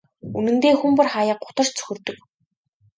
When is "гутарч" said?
1.43-1.69